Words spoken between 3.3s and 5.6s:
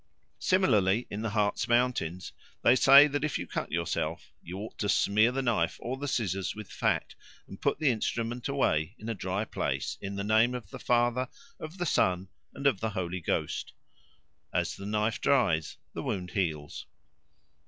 you cut yourself, you ought to smear the